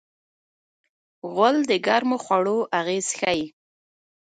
غول 1.33 1.57
د 1.69 1.71
ګرمو 1.85 2.17
خوړو 2.23 2.57
اغېز 2.79 3.07
ښيي. 3.19 3.43